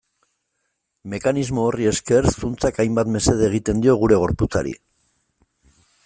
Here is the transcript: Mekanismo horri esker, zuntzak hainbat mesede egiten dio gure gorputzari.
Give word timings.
Mekanismo 1.13 1.65
horri 1.71 1.85
esker, 1.89 2.27
zuntzak 2.31 2.79
hainbat 2.83 3.11
mesede 3.17 3.45
egiten 3.51 3.83
dio 3.83 3.95
gure 4.05 4.17
gorputzari. 4.25 4.73